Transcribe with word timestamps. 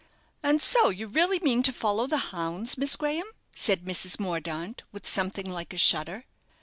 "And 0.41 0.63
so 0.63 0.89
you 0.89 1.05
really 1.05 1.37
mean 1.41 1.61
to 1.61 1.71
follow 1.71 2.07
the 2.07 2.17
hounds, 2.33 2.75
Miss 2.75 2.95
Graham?" 2.95 3.27
said 3.53 3.85
Mrs. 3.85 4.19
Mordaunt, 4.19 4.81
with 4.91 5.05
something 5.05 5.45
like 5.47 5.73
a 5.75 5.77
shudder. 5.77 6.25